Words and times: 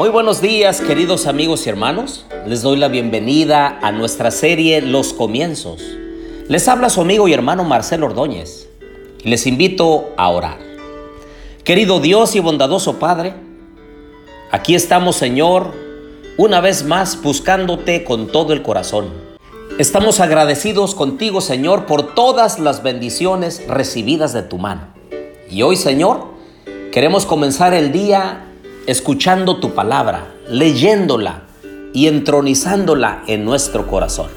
Muy 0.00 0.08
buenos 0.08 0.40
días 0.40 0.80
queridos 0.80 1.26
amigos 1.26 1.66
y 1.66 1.68
hermanos. 1.68 2.24
Les 2.46 2.62
doy 2.62 2.78
la 2.78 2.88
bienvenida 2.88 3.78
a 3.82 3.92
nuestra 3.92 4.30
serie 4.30 4.80
Los 4.82 5.12
Comienzos. 5.12 5.82
Les 6.48 6.66
habla 6.68 6.90
su 6.90 7.02
amigo 7.02 7.28
y 7.28 7.32
hermano 7.32 7.64
Marcelo 7.64 8.06
Ordóñez. 8.06 8.69
Les 9.22 9.46
invito 9.46 10.14
a 10.16 10.30
orar. 10.30 10.58
Querido 11.62 12.00
Dios 12.00 12.34
y 12.36 12.40
bondadoso 12.40 12.98
Padre, 12.98 13.34
aquí 14.50 14.74
estamos 14.74 15.16
Señor, 15.16 15.74
una 16.38 16.62
vez 16.62 16.84
más 16.84 17.20
buscándote 17.20 18.02
con 18.02 18.28
todo 18.28 18.54
el 18.54 18.62
corazón. 18.62 19.10
Estamos 19.78 20.20
agradecidos 20.20 20.94
contigo 20.94 21.42
Señor 21.42 21.84
por 21.84 22.14
todas 22.14 22.58
las 22.58 22.82
bendiciones 22.82 23.62
recibidas 23.68 24.32
de 24.32 24.42
tu 24.42 24.56
mano. 24.56 24.94
Y 25.50 25.60
hoy 25.60 25.76
Señor, 25.76 26.24
queremos 26.90 27.26
comenzar 27.26 27.74
el 27.74 27.92
día 27.92 28.46
escuchando 28.86 29.60
tu 29.60 29.74
palabra, 29.74 30.32
leyéndola 30.48 31.42
y 31.92 32.06
entronizándola 32.06 33.22
en 33.26 33.44
nuestro 33.44 33.86
corazón. 33.86 34.30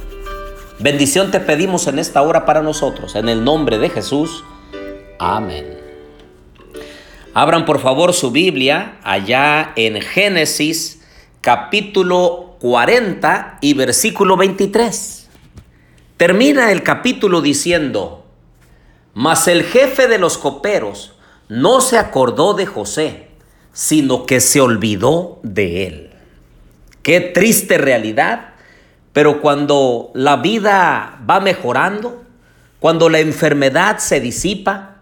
Bendición 0.79 1.31
te 1.31 1.39
pedimos 1.39 1.87
en 1.87 1.99
esta 1.99 2.21
hora 2.21 2.45
para 2.45 2.61
nosotros, 2.61 3.15
en 3.15 3.29
el 3.29 3.45
nombre 3.45 3.77
de 3.77 3.89
Jesús. 3.89 4.43
Amén. 5.25 5.79
Abran 7.33 7.63
por 7.63 7.79
favor 7.79 8.13
su 8.13 8.31
Biblia 8.31 8.97
allá 9.03 9.71
en 9.77 10.01
Génesis 10.01 11.01
capítulo 11.39 12.57
40 12.59 13.59
y 13.61 13.73
versículo 13.73 14.35
23. 14.35 15.29
Termina 16.17 16.73
el 16.73 16.83
capítulo 16.83 17.41
diciendo, 17.41 18.25
mas 19.13 19.47
el 19.47 19.63
jefe 19.63 20.09
de 20.09 20.17
los 20.17 20.37
coperos 20.37 21.13
no 21.47 21.79
se 21.79 21.97
acordó 21.97 22.53
de 22.53 22.65
José 22.65 23.29
sino 23.71 24.25
que 24.25 24.41
se 24.41 24.59
olvidó 24.59 25.39
de 25.41 25.87
él. 25.87 26.09
Qué 27.01 27.21
triste 27.21 27.77
realidad, 27.77 28.49
pero 29.13 29.41
cuando 29.41 30.11
la 30.13 30.35
vida 30.35 31.19
va 31.29 31.39
mejorando, 31.39 32.23
cuando 32.79 33.09
la 33.09 33.19
enfermedad 33.19 33.97
se 33.97 34.19
disipa, 34.19 34.92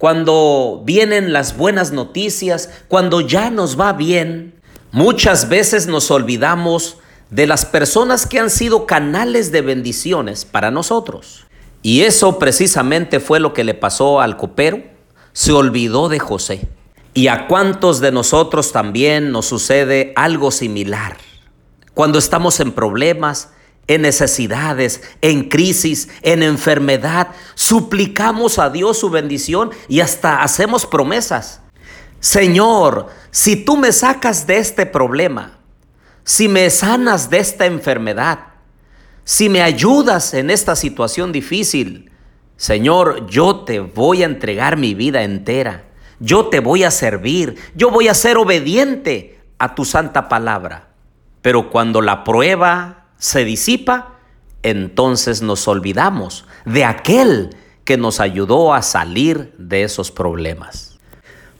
cuando 0.00 0.80
vienen 0.86 1.34
las 1.34 1.58
buenas 1.58 1.92
noticias, 1.92 2.70
cuando 2.88 3.20
ya 3.20 3.50
nos 3.50 3.78
va 3.78 3.92
bien, 3.92 4.54
muchas 4.92 5.50
veces 5.50 5.88
nos 5.88 6.10
olvidamos 6.10 6.96
de 7.28 7.46
las 7.46 7.66
personas 7.66 8.24
que 8.24 8.38
han 8.38 8.48
sido 8.48 8.86
canales 8.86 9.52
de 9.52 9.60
bendiciones 9.60 10.46
para 10.46 10.70
nosotros. 10.70 11.44
Y 11.82 12.00
eso 12.00 12.38
precisamente 12.38 13.20
fue 13.20 13.40
lo 13.40 13.52
que 13.52 13.62
le 13.62 13.74
pasó 13.74 14.22
al 14.22 14.38
copero, 14.38 14.82
se 15.34 15.52
olvidó 15.52 16.08
de 16.08 16.18
José. 16.18 16.66
¿Y 17.12 17.28
a 17.28 17.46
cuántos 17.46 18.00
de 18.00 18.10
nosotros 18.10 18.72
también 18.72 19.30
nos 19.32 19.44
sucede 19.44 20.14
algo 20.16 20.50
similar? 20.50 21.18
Cuando 21.92 22.18
estamos 22.18 22.58
en 22.60 22.72
problemas, 22.72 23.50
en 23.90 24.02
necesidades, 24.02 25.02
en 25.20 25.48
crisis, 25.48 26.08
en 26.22 26.42
enfermedad, 26.42 27.28
suplicamos 27.54 28.58
a 28.58 28.70
Dios 28.70 28.98
su 28.98 29.10
bendición 29.10 29.70
y 29.88 30.00
hasta 30.00 30.42
hacemos 30.42 30.86
promesas. 30.86 31.60
Señor, 32.20 33.08
si 33.30 33.56
tú 33.56 33.76
me 33.76 33.92
sacas 33.92 34.46
de 34.46 34.58
este 34.58 34.86
problema, 34.86 35.58
si 36.24 36.48
me 36.48 36.70
sanas 36.70 37.30
de 37.30 37.38
esta 37.38 37.66
enfermedad, 37.66 38.38
si 39.24 39.48
me 39.48 39.62
ayudas 39.62 40.34
en 40.34 40.50
esta 40.50 40.76
situación 40.76 41.32
difícil, 41.32 42.10
Señor, 42.56 43.26
yo 43.28 43.60
te 43.64 43.80
voy 43.80 44.22
a 44.22 44.26
entregar 44.26 44.76
mi 44.76 44.94
vida 44.94 45.22
entera 45.22 45.90
yo 46.20 46.48
te 46.48 46.60
voy 46.60 46.84
a 46.84 46.90
servir, 46.90 47.56
yo 47.74 47.90
voy 47.90 48.08
a 48.08 48.14
ser 48.14 48.36
obediente 48.36 49.40
a 49.58 49.74
tu 49.74 49.86
santa 49.86 50.28
palabra. 50.28 50.90
Pero 51.40 51.70
cuando 51.70 52.02
la 52.02 52.22
prueba 52.22 52.99
se 53.20 53.44
disipa, 53.44 54.18
entonces 54.64 55.42
nos 55.42 55.68
olvidamos 55.68 56.46
de 56.64 56.84
aquel 56.84 57.50
que 57.84 57.96
nos 57.96 58.18
ayudó 58.18 58.74
a 58.74 58.82
salir 58.82 59.54
de 59.58 59.84
esos 59.84 60.10
problemas. 60.10 60.98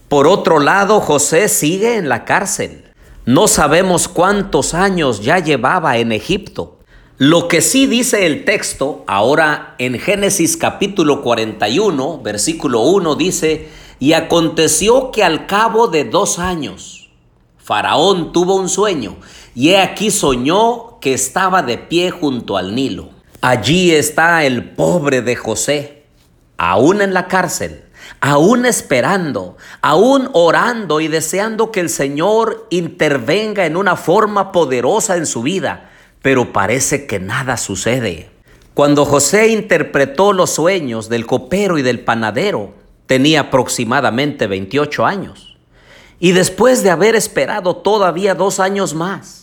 Por 0.08 0.26
otro 0.26 0.58
lado, 0.58 1.00
José 1.00 1.48
sigue 1.48 1.96
en 1.96 2.08
la 2.08 2.24
cárcel. 2.24 2.84
No 3.26 3.46
sabemos 3.46 4.08
cuántos 4.08 4.74
años 4.74 5.22
ya 5.22 5.38
llevaba 5.38 5.98
en 5.98 6.10
Egipto. 6.10 6.78
Lo 7.18 7.46
que 7.46 7.60
sí 7.60 7.86
dice 7.86 8.26
el 8.26 8.44
texto, 8.44 9.04
ahora 9.06 9.74
en 9.78 9.98
Génesis 9.98 10.56
capítulo 10.56 11.22
41, 11.22 12.22
versículo 12.22 12.80
1, 12.80 13.14
dice, 13.14 13.68
y 13.98 14.14
aconteció 14.14 15.10
que 15.10 15.22
al 15.22 15.46
cabo 15.46 15.88
de 15.88 16.04
dos 16.04 16.38
años, 16.38 17.10
Faraón 17.58 18.32
tuvo 18.32 18.56
un 18.56 18.68
sueño, 18.68 19.16
y 19.54 19.70
he 19.70 19.78
aquí 19.80 20.10
soñó 20.10 20.98
que 21.00 21.14
estaba 21.14 21.62
de 21.62 21.78
pie 21.78 22.10
junto 22.10 22.56
al 22.56 22.74
Nilo. 22.74 23.10
Allí 23.40 23.92
está 23.92 24.44
el 24.44 24.70
pobre 24.70 25.22
de 25.22 25.34
José, 25.34 26.04
aún 26.58 27.00
en 27.00 27.14
la 27.14 27.26
cárcel, 27.26 27.84
aún 28.20 28.66
esperando, 28.66 29.56
aún 29.80 30.28
orando 30.34 31.00
y 31.00 31.08
deseando 31.08 31.72
que 31.72 31.80
el 31.80 31.88
Señor 31.88 32.66
intervenga 32.70 33.64
en 33.64 33.76
una 33.76 33.96
forma 33.96 34.52
poderosa 34.52 35.16
en 35.16 35.26
su 35.26 35.42
vida, 35.42 35.90
pero 36.22 36.52
parece 36.52 37.06
que 37.06 37.18
nada 37.18 37.56
sucede. 37.56 38.30
Cuando 38.74 39.04
José 39.04 39.48
interpretó 39.48 40.32
los 40.32 40.50
sueños 40.50 41.08
del 41.08 41.26
copero 41.26 41.78
y 41.78 41.82
del 41.82 42.00
panadero, 42.00 42.74
tenía 43.06 43.40
aproximadamente 43.40 44.46
28 44.46 45.06
años. 45.06 45.56
Y 46.20 46.32
después 46.32 46.82
de 46.82 46.90
haber 46.90 47.16
esperado 47.16 47.76
todavía 47.76 48.34
dos 48.34 48.60
años 48.60 48.94
más, 48.94 49.39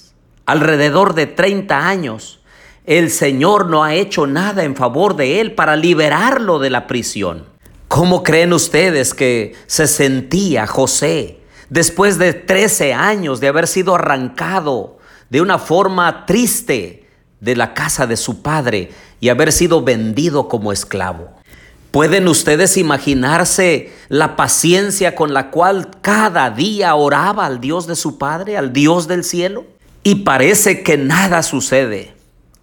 alrededor 0.48 1.14
de 1.14 1.28
30 1.28 1.88
años, 1.88 2.40
el 2.86 3.12
Señor 3.12 3.68
no 3.68 3.84
ha 3.84 3.94
hecho 3.94 4.26
nada 4.26 4.64
en 4.64 4.76
favor 4.76 5.18
de 5.18 5.42
él 5.42 5.54
para 5.54 5.76
liberarlo 5.76 6.58
de 6.58 6.70
la 6.70 6.88
prisión. 6.88 7.46
¿Cómo 7.90 8.24
creen 8.24 8.54
ustedes 8.54 9.14
que 9.14 9.56
se 9.68 9.88
sentía 9.88 10.66
José 10.66 11.42
después 11.70 12.18
de 12.18 12.34
13 12.34 12.94
años 12.94 13.42
de 13.42 13.50
haber 13.50 13.68
sido 13.68 13.96
arrancado 13.96 14.98
de 15.30 15.42
una 15.42 15.60
forma 15.60 16.26
triste 16.26 17.06
de 17.42 17.56
la 17.58 17.74
casa 17.74 18.08
de 18.08 18.16
su 18.16 18.42
padre 18.42 18.90
y 19.20 19.30
haber 19.30 19.52
sido 19.52 19.84
vendido 19.84 20.48
como 20.48 20.72
esclavo? 20.72 21.30
¿Pueden 21.92 22.28
ustedes 22.30 22.78
imaginarse 22.78 23.92
la 24.08 24.38
paciencia 24.38 25.14
con 25.14 25.34
la 25.34 25.52
cual 25.52 25.90
cada 26.02 26.50
día 26.52 26.96
oraba 26.96 27.46
al 27.46 27.60
Dios 27.60 27.88
de 27.88 27.96
su 27.96 28.18
Padre, 28.18 28.58
al 28.58 28.72
Dios 28.72 29.08
del 29.08 29.24
cielo? 29.24 29.66
Y 30.04 30.16
parece 30.24 30.84
que 30.84 30.98
nada 30.98 31.44
sucede. 31.44 32.14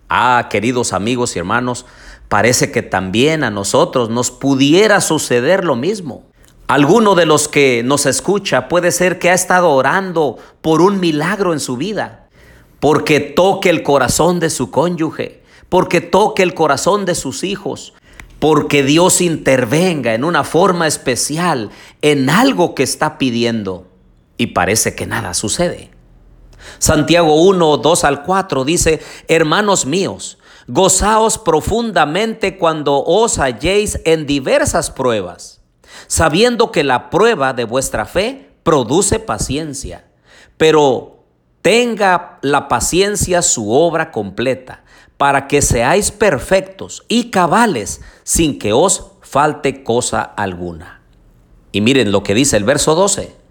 Ah, 0.08 0.48
queridos 0.50 0.92
amigos 0.92 1.34
y 1.34 1.38
hermanos, 1.38 1.86
parece 2.28 2.70
que 2.70 2.82
también 2.82 3.44
a 3.44 3.50
nosotros 3.50 4.10
nos 4.10 4.30
pudiera 4.30 5.00
suceder 5.00 5.64
lo 5.64 5.76
mismo. 5.76 6.24
Alguno 6.66 7.14
de 7.14 7.26
los 7.26 7.48
que 7.48 7.82
nos 7.84 8.06
escucha 8.06 8.68
puede 8.68 8.90
ser 8.90 9.18
que 9.18 9.30
ha 9.30 9.34
estado 9.34 9.70
orando 9.70 10.38
por 10.62 10.80
un 10.80 10.98
milagro 10.98 11.52
en 11.52 11.60
su 11.60 11.76
vida, 11.76 12.28
porque 12.80 13.20
toque 13.20 13.68
el 13.68 13.82
corazón 13.82 14.40
de 14.40 14.48
su 14.48 14.70
cónyuge, 14.70 15.42
porque 15.68 16.00
toque 16.00 16.42
el 16.42 16.54
corazón 16.54 17.04
de 17.04 17.14
sus 17.14 17.44
hijos, 17.44 17.92
porque 18.38 18.82
Dios 18.82 19.20
intervenga 19.20 20.14
en 20.14 20.24
una 20.24 20.44
forma 20.44 20.86
especial 20.86 21.70
en 22.00 22.30
algo 22.30 22.74
que 22.74 22.82
está 22.82 23.18
pidiendo 23.18 23.86
y 24.38 24.48
parece 24.48 24.94
que 24.94 25.06
nada 25.06 25.34
sucede. 25.34 25.90
Santiago 26.78 27.34
1, 27.42 27.78
2 27.78 28.04
al 28.04 28.22
4 28.22 28.64
dice, 28.64 29.02
hermanos 29.28 29.86
míos, 29.86 30.38
gozaos 30.66 31.38
profundamente 31.38 32.58
cuando 32.58 33.02
os 33.04 33.38
halléis 33.38 34.00
en 34.04 34.26
diversas 34.26 34.90
pruebas, 34.90 35.60
sabiendo 36.06 36.72
que 36.72 36.84
la 36.84 37.10
prueba 37.10 37.52
de 37.52 37.64
vuestra 37.64 38.06
fe 38.06 38.50
produce 38.62 39.18
paciencia, 39.18 40.06
pero 40.56 41.24
tenga 41.62 42.38
la 42.42 42.68
paciencia 42.68 43.42
su 43.42 43.72
obra 43.72 44.10
completa 44.10 44.84
para 45.16 45.46
que 45.46 45.62
seáis 45.62 46.10
perfectos 46.10 47.04
y 47.08 47.30
cabales 47.30 48.00
sin 48.24 48.58
que 48.58 48.72
os 48.72 49.12
falte 49.20 49.82
cosa 49.82 50.22
alguna. 50.22 51.02
Y 51.72 51.80
miren 51.80 52.12
lo 52.12 52.22
que 52.22 52.34
dice 52.34 52.56
el 52.56 52.64
verso 52.64 52.94
12. 52.94 53.43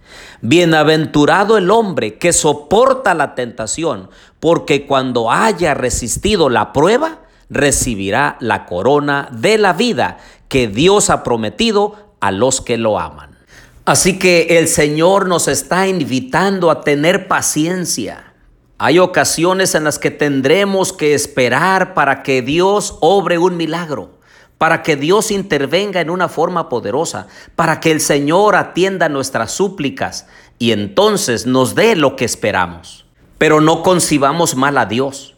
Bienaventurado 0.46 1.58
el 1.58 1.72
hombre 1.72 2.18
que 2.18 2.34
soporta 2.34 3.14
la 3.14 3.34
tentación, 3.34 4.10
porque 4.42 4.86
cuando 4.86 5.32
haya 5.32 5.74
resistido 5.74 6.50
la 6.50 6.74
prueba, 6.74 7.20
recibirá 7.50 8.36
la 8.42 8.66
corona 8.66 9.30
de 9.32 9.58
la 9.58 9.72
vida 9.72 10.18
que 10.50 10.68
Dios 10.68 11.10
ha 11.10 11.24
prometido 11.24 11.96
a 12.20 12.32
los 12.32 12.60
que 12.60 12.78
lo 12.78 13.00
aman. 13.00 13.38
Así 13.86 14.20
que 14.20 14.60
el 14.60 14.68
Señor 14.68 15.30
nos 15.30 15.48
está 15.48 15.88
invitando 15.88 16.70
a 16.72 16.82
tener 16.82 17.30
paciencia. 17.30 18.34
Hay 18.78 19.00
ocasiones 19.00 19.76
en 19.76 19.86
las 19.86 19.98
que 19.98 20.12
tendremos 20.12 20.92
que 20.92 21.14
esperar 21.14 21.94
para 21.94 22.22
que 22.22 22.42
Dios 22.42 22.98
obre 23.00 23.38
un 23.38 23.56
milagro, 23.56 24.20
para 24.58 24.82
que 24.84 24.96
Dios 24.96 25.32
intervenga 25.32 26.02
en 26.02 26.10
una 26.10 26.30
forma 26.30 26.70
poderosa, 26.70 27.28
para 27.56 27.80
que 27.80 27.92
el 27.92 28.00
Señor 28.00 28.56
atienda 28.56 29.10
nuestras 29.10 29.52
súplicas 29.52 30.28
y 30.60 30.72
entonces 30.72 31.46
nos 31.46 31.76
dé 31.76 31.96
lo 31.96 32.16
que 32.16 32.26
esperamos. 32.26 33.06
Pero 33.38 33.60
no 33.60 33.84
concibamos 33.84 34.56
mal 34.56 34.78
a 34.78 34.86
Dios. 34.86 35.36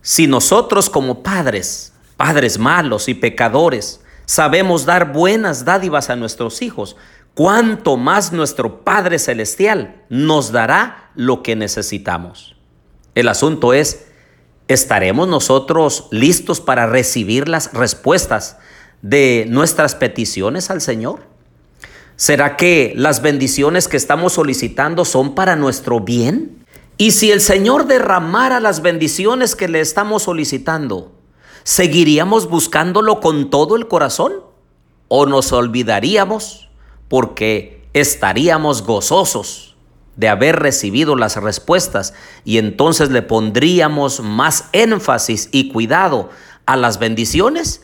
Si 0.00 0.26
nosotros 0.26 0.88
como 0.88 1.22
padres, 1.22 1.92
padres 2.16 2.58
malos 2.58 3.08
y 3.08 3.14
pecadores, 3.14 4.00
sabemos 4.24 4.86
dar 4.86 5.12
buenas 5.12 5.64
dádivas 5.64 6.08
a 6.08 6.16
nuestros 6.16 6.62
hijos, 6.62 6.96
cuánto 7.34 7.96
más 7.96 8.32
nuestro 8.32 8.84
Padre 8.84 9.18
Celestial 9.18 10.02
nos 10.08 10.52
dará 10.52 11.10
lo 11.14 11.42
que 11.42 11.56
necesitamos. 11.56 12.56
El 13.14 13.28
asunto 13.28 13.74
es, 13.74 14.06
¿estaremos 14.72 15.28
nosotros 15.28 16.06
listos 16.10 16.60
para 16.60 16.86
recibir 16.86 17.48
las 17.48 17.72
respuestas 17.72 18.58
de 19.02 19.46
nuestras 19.48 19.94
peticiones 19.94 20.70
al 20.70 20.80
Señor? 20.80 21.20
¿Será 22.16 22.56
que 22.56 22.92
las 22.96 23.22
bendiciones 23.22 23.88
que 23.88 23.96
estamos 23.96 24.34
solicitando 24.34 25.04
son 25.04 25.34
para 25.34 25.56
nuestro 25.56 26.00
bien? 26.00 26.64
Y 26.98 27.12
si 27.12 27.30
el 27.30 27.40
Señor 27.40 27.86
derramara 27.86 28.60
las 28.60 28.82
bendiciones 28.82 29.56
que 29.56 29.68
le 29.68 29.80
estamos 29.80 30.22
solicitando, 30.22 31.12
¿seguiríamos 31.64 32.48
buscándolo 32.48 33.20
con 33.20 33.50
todo 33.50 33.76
el 33.76 33.88
corazón? 33.88 34.32
¿O 35.08 35.26
nos 35.26 35.52
olvidaríamos 35.52 36.70
porque 37.08 37.82
estaríamos 37.92 38.82
gozosos 38.82 39.71
de 40.16 40.28
haber 40.28 40.58
recibido 40.58 41.16
las 41.16 41.36
respuestas 41.36 42.14
y 42.44 42.58
entonces 42.58 43.10
le 43.10 43.22
pondríamos 43.22 44.20
más 44.20 44.66
énfasis 44.72 45.48
y 45.52 45.68
cuidado 45.68 46.30
a 46.66 46.76
las 46.76 46.98
bendiciones 46.98 47.82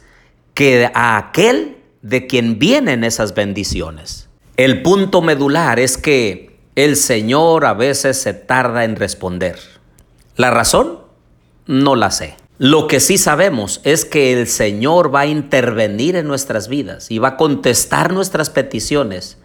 que 0.55 0.91
a 0.95 1.17
aquel 1.17 1.79
de 2.03 2.27
quien 2.27 2.59
vienen 2.59 3.05
esas 3.05 3.35
bendiciones. 3.35 4.29
El 4.57 4.83
punto 4.83 5.23
medular 5.23 5.79
es 5.79 5.97
que 5.97 6.59
el 6.75 6.97
Señor 6.97 7.65
a 7.65 7.75
veces 7.75 8.21
se 8.21 8.35
tarda 8.35 8.85
en 8.85 8.97
responder. 8.97 9.59
¿La 10.37 10.51
razón? 10.51 11.01
No 11.67 11.97
la 11.97 12.11
sé. 12.11 12.37
Lo 12.59 12.89
que 12.89 12.99
sí 12.99 13.19
sabemos 13.19 13.81
es 13.85 14.05
que 14.05 14.33
el 14.33 14.49
Señor 14.49 15.15
va 15.15 15.21
a 15.21 15.27
intervenir 15.27 16.17
en 16.17 16.27
nuestras 16.27 16.69
vidas 16.69 17.11
y 17.11 17.19
va 17.19 17.29
a 17.29 17.37
contestar 17.37 18.13
nuestras 18.13 18.51
peticiones 18.51 19.39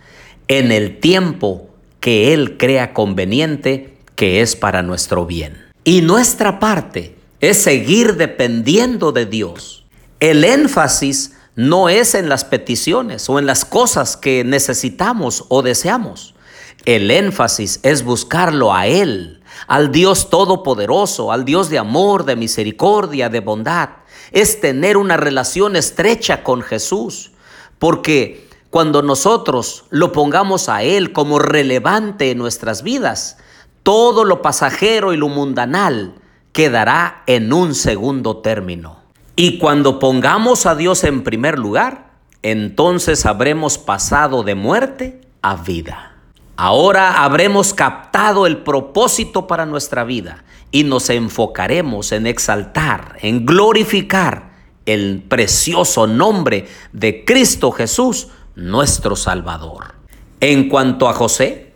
en 0.48 0.72
el 0.72 1.00
tiempo 1.00 1.73
que 2.04 2.34
Él 2.34 2.58
crea 2.58 2.94
conveniente, 2.94 3.98
que 4.16 4.42
es 4.42 4.58
para 4.58 4.82
nuestro 4.82 5.26
bien. 5.26 5.64
Y 5.86 6.02
nuestra 6.02 6.60
parte 6.60 7.16
es 7.40 7.64
seguir 7.64 8.18
dependiendo 8.18 9.14
de 9.14 9.26
Dios. 9.26 9.86
El 10.20 10.44
énfasis 10.44 11.32
no 11.56 11.88
es 11.88 12.14
en 12.14 12.28
las 12.28 12.44
peticiones 12.44 13.30
o 13.30 13.40
en 13.40 13.46
las 13.46 13.64
cosas 13.64 14.18
que 14.18 14.44
necesitamos 14.44 15.46
o 15.48 15.62
deseamos. 15.62 16.36
El 16.84 17.10
énfasis 17.10 17.80
es 17.84 18.04
buscarlo 18.04 18.74
a 18.74 18.86
Él, 18.86 19.42
al 19.68 19.94
Dios 19.94 20.30
Todopoderoso, 20.30 21.32
al 21.32 21.46
Dios 21.46 21.70
de 21.70 21.78
amor, 21.78 22.26
de 22.26 22.36
misericordia, 22.36 23.30
de 23.30 23.40
bondad. 23.40 23.92
Es 24.34 24.60
tener 24.60 24.98
una 24.98 25.16
relación 25.16 25.78
estrecha 25.78 26.44
con 26.44 26.64
Jesús, 26.64 27.32
porque 27.80 28.50
cuando 28.74 29.04
nosotros 29.04 29.86
lo 29.92 30.12
pongamos 30.12 30.68
a 30.68 30.82
Él 30.82 31.14
como 31.14 31.38
relevante 31.38 32.32
en 32.32 32.40
nuestras 32.40 32.82
vidas, 32.82 33.38
todo 33.84 34.24
lo 34.24 34.42
pasajero 34.42 35.14
y 35.14 35.18
lo 35.18 35.30
mundanal 35.30 36.16
quedará 36.54 37.22
en 37.28 37.54
un 37.54 37.76
segundo 37.76 38.38
término. 38.38 38.98
Y 39.36 39.60
cuando 39.60 40.00
pongamos 40.00 40.66
a 40.66 40.74
Dios 40.74 41.04
en 41.04 41.24
primer 41.24 41.60
lugar, 41.60 42.14
entonces 42.42 43.28
habremos 43.28 43.78
pasado 43.78 44.42
de 44.42 44.56
muerte 44.56 45.22
a 45.44 45.56
vida. 45.56 46.16
Ahora 46.56 47.24
habremos 47.24 47.76
captado 47.76 48.48
el 48.48 48.64
propósito 48.64 49.46
para 49.46 49.68
nuestra 49.68 50.04
vida 50.04 50.46
y 50.72 50.84
nos 50.84 51.12
enfocaremos 51.12 52.12
en 52.12 52.26
exaltar, 52.26 53.18
en 53.22 53.46
glorificar 53.46 54.52
el 54.88 55.22
precioso 55.28 56.08
nombre 56.08 56.66
de 56.92 57.24
Cristo 57.24 57.72
Jesús, 57.72 58.30
nuestro 58.56 59.16
Salvador. 59.16 59.96
En 60.40 60.70
cuanto 60.70 61.08
a 61.08 61.14
José, 61.14 61.74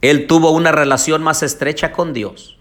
él 0.00 0.26
tuvo 0.26 0.50
una 0.50 0.72
relación 0.72 1.22
más 1.22 1.42
estrecha 1.42 1.92
con 1.92 2.12
Dios, 2.12 2.58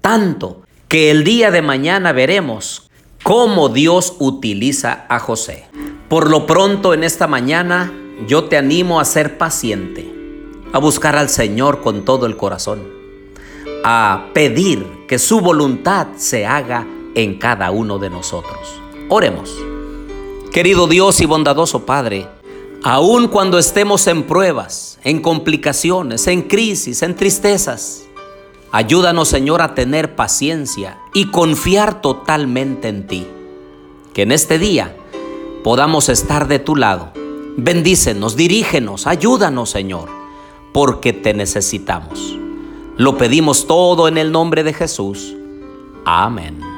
tanto 0.00 0.62
que 0.88 1.10
el 1.10 1.24
día 1.24 1.50
de 1.50 1.62
mañana 1.62 2.12
veremos 2.12 2.90
cómo 3.22 3.68
Dios 3.68 4.14
utiliza 4.18 5.06
a 5.08 5.18
José. 5.18 5.66
Por 6.08 6.30
lo 6.30 6.46
pronto 6.46 6.94
en 6.94 7.02
esta 7.02 7.26
mañana 7.26 7.92
yo 8.28 8.44
te 8.44 8.56
animo 8.56 9.00
a 9.00 9.04
ser 9.04 9.38
paciente, 9.38 10.08
a 10.72 10.78
buscar 10.78 11.16
al 11.16 11.28
Señor 11.28 11.80
con 11.80 12.04
todo 12.04 12.26
el 12.26 12.36
corazón, 12.36 12.82
a 13.82 14.26
pedir 14.34 14.86
que 15.08 15.18
su 15.18 15.40
voluntad 15.40 16.08
se 16.16 16.46
haga 16.46 16.86
en 17.14 17.38
cada 17.38 17.70
uno 17.70 17.98
de 17.98 18.10
nosotros. 18.10 18.80
Oremos. 19.08 19.50
Querido 20.52 20.86
Dios 20.86 21.20
y 21.20 21.26
bondadoso 21.26 21.84
Padre, 21.84 22.28
aun 22.84 23.26
cuando 23.26 23.58
estemos 23.58 24.06
en 24.06 24.22
pruebas, 24.22 25.00
en 25.02 25.20
complicaciones, 25.20 26.28
en 26.28 26.42
crisis, 26.42 27.02
en 27.02 27.16
tristezas, 27.16 28.04
Ayúdanos, 28.74 29.28
Señor, 29.28 29.62
a 29.62 29.76
tener 29.76 30.16
paciencia 30.16 30.98
y 31.12 31.30
confiar 31.30 32.02
totalmente 32.02 32.88
en 32.88 33.06
ti. 33.06 33.24
Que 34.12 34.22
en 34.22 34.32
este 34.32 34.58
día 34.58 34.96
podamos 35.62 36.08
estar 36.08 36.48
de 36.48 36.58
tu 36.58 36.74
lado. 36.74 37.12
Bendícenos, 37.56 38.34
dirígenos, 38.34 39.06
ayúdanos, 39.06 39.70
Señor, 39.70 40.08
porque 40.72 41.12
te 41.12 41.34
necesitamos. 41.34 42.36
Lo 42.96 43.16
pedimos 43.16 43.68
todo 43.68 44.08
en 44.08 44.18
el 44.18 44.32
nombre 44.32 44.64
de 44.64 44.72
Jesús. 44.72 45.36
Amén. 46.04 46.73